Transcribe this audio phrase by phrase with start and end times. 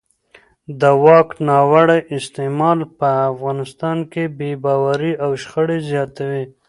[0.79, 6.43] د واک ناوړه استعمال په افغانستان کې بې باورۍ او شخړې زیاتوي